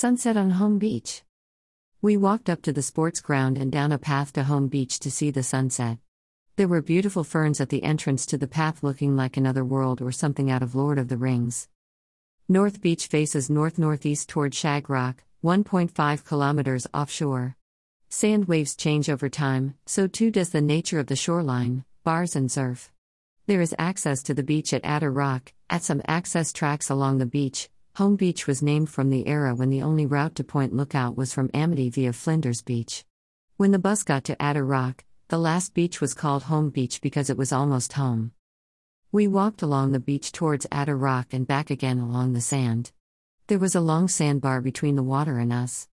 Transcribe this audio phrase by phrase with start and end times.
[0.00, 1.24] Sunset on Home Beach.
[2.00, 5.10] We walked up to the sports ground and down a path to Home Beach to
[5.10, 5.98] see the sunset.
[6.54, 10.12] There were beautiful ferns at the entrance to the path looking like another world or
[10.12, 11.68] something out of Lord of the Rings.
[12.48, 17.56] North Beach faces north northeast toward Shag Rock, 1.5 kilometers offshore.
[18.08, 22.52] Sand waves change over time, so too does the nature of the shoreline, bars and
[22.52, 22.92] surf.
[23.48, 27.26] There is access to the beach at Adder Rock, at some access tracks along the
[27.26, 27.68] beach,
[27.98, 31.34] Home Beach was named from the era when the only route to Point Lookout was
[31.34, 33.04] from Amity via Flinders Beach.
[33.56, 37.28] When the bus got to Adder Rock, the last beach was called Home Beach because
[37.28, 38.30] it was almost home.
[39.10, 42.92] We walked along the beach towards Adder Rock and back again along the sand.
[43.48, 45.88] There was a long sandbar between the water and us.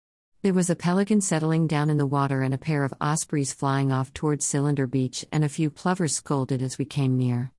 [0.40, 3.92] There was a pelican settling down in the water and a pair of ospreys flying
[3.92, 7.52] off towards Cylinder Beach, and a few plovers scolded as we came near.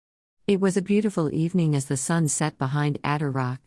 [0.48, 3.60] It was a beautiful evening as the sun set behind Adder Rock.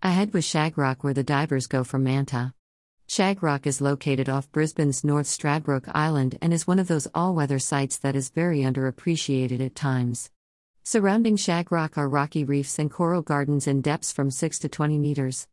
[0.00, 2.54] Ahead was Shagrock, where the divers go from Manta.
[3.08, 7.58] Shagrock is located off Brisbane's North Stradbroke Island and is one of those all weather
[7.58, 10.30] sites that is very underappreciated at times.
[10.84, 15.48] Surrounding Shagrock are rocky reefs and coral gardens in depths from 6 to 20 meters.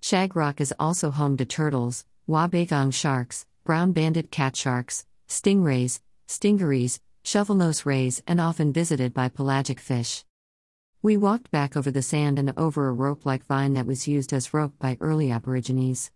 [0.00, 7.84] Shagrock is also home to turtles, wobbegong sharks, brown banded cat sharks, stingrays, stingarees, shovelnose
[7.84, 10.24] rays, and often visited by pelagic fish.
[11.00, 14.32] We walked back over the sand and over a rope like vine that was used
[14.32, 16.10] as rope by early Aborigines.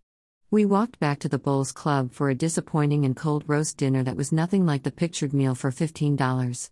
[0.50, 4.16] We walked back to the Bowls Club for a disappointing and cold roast dinner that
[4.16, 6.70] was nothing like the pictured meal for $15.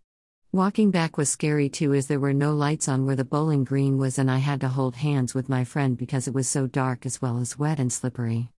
[0.50, 3.96] Walking back was scary too as there were no lights on where the bowling green
[3.96, 7.06] was and I had to hold hands with my friend because it was so dark
[7.06, 8.48] as well as wet and slippery.